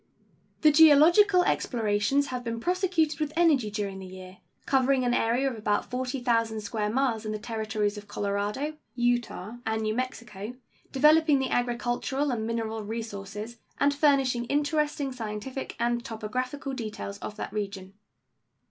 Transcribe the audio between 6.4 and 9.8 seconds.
square miles in the Territories of Colorado, Utah,